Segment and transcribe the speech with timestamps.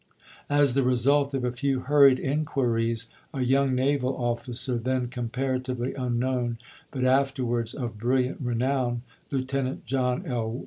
[0.49, 6.57] As the result of a few hurried inquiries, a young naval officer, then comparatively unknown,
[6.89, 10.59] but afterwards of brilliant renown, Lieutenant John L.